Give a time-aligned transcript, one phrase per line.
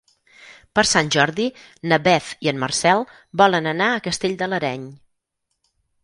[0.77, 1.43] Per Sant Jordi
[1.91, 3.05] na Beth i en Marcel
[3.41, 4.89] volen anar a Castell de l'Areny.